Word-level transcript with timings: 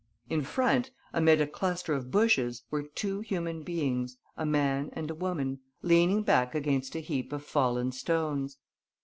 In 0.31 0.41
front, 0.41 0.89
amid 1.13 1.41
a 1.41 1.45
cluster 1.45 1.93
of 1.93 2.09
bushes, 2.09 2.63
were 2.71 2.81
two 2.81 3.19
human 3.19 3.61
beings, 3.61 4.17
a 4.35 4.47
man 4.47 4.89
and 4.93 5.11
a 5.11 5.13
woman, 5.13 5.59
leaning 5.83 6.23
back 6.23 6.55
against 6.55 6.95
a 6.95 7.01
heap 7.01 7.31
of 7.31 7.43
fallen 7.45 7.91
stones. 7.91 8.57